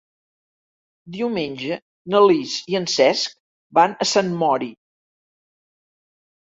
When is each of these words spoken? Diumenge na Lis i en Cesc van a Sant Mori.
Diumenge 1.17 1.77
na 2.15 2.23
Lis 2.31 2.57
i 2.73 2.79
en 2.81 2.89
Cesc 2.97 3.39
van 3.81 3.95
a 4.07 4.11
Sant 4.17 4.35
Mori. 4.43 4.75